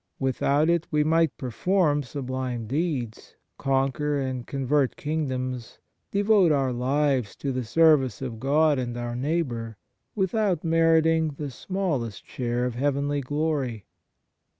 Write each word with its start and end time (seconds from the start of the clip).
Without 0.17 0.67
it 0.67 0.87
we 0.89 1.03
might 1.03 1.37
perform 1.37 2.01
sublime 2.01 2.65
deeds, 2.65 3.35
conquer 3.59 4.17
and 4.19 4.47
con 4.47 4.65
vert 4.65 4.95
kingdoms, 4.95 5.77
devote 6.09 6.51
our 6.51 6.73
lives 6.73 7.35
to 7.35 7.51
the 7.51 7.63
service 7.63 8.19
of 8.19 8.39
God 8.39 8.79
and 8.79 8.97
our 8.97 9.15
neighbour, 9.15 9.77
without 10.15 10.63
meriting 10.63 11.35
the 11.37 11.51
smallest 11.51 12.25
share 12.27 12.65
of 12.65 12.73
heavenly 12.73 13.21
glory. 13.21 13.85